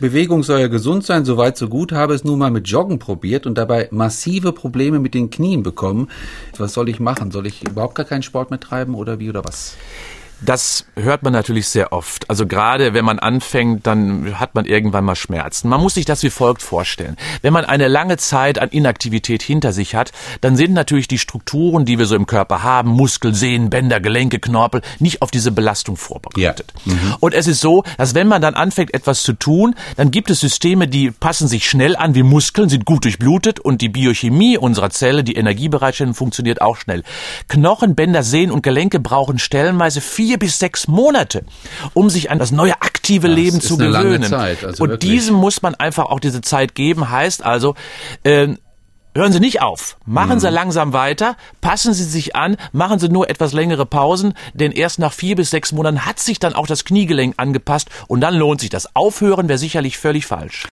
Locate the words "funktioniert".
36.14-36.60